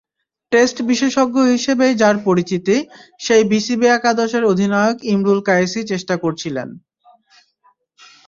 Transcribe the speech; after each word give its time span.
Test 0.51 0.77
বিশেষজ্ঞ 0.89 1.37
হিসেবেই 1.53 1.93
যাঁর 1.95 2.17
পরিচিতি, 2.27 2.75
সেই 3.19 3.43
বিসিবি 3.51 3.87
একাদশের 3.89 4.43
অধিনায়ক 4.43 4.97
ইমরুল 5.13 5.39
কায়েসই 5.47 5.83
চেষ্টা 5.91 6.15
করছিলেন। 6.17 6.67